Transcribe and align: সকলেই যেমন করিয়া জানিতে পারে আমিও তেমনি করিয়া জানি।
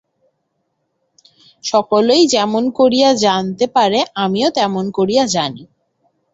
সকলেই 1.63 2.23
যেমন 2.27 2.63
করিয়া 2.71 3.09
জানিতে 3.23 3.65
পারে 3.75 3.99
আমিও 4.15 4.49
তেমনি 4.51 4.91
করিয়া 4.91 5.23
জানি। 5.35 5.63